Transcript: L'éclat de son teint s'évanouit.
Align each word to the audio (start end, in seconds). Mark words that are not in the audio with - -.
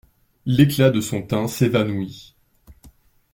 L'éclat 0.47 0.89
de 0.89 0.99
son 0.99 1.21
teint 1.21 1.47
s'évanouit. 1.47 2.35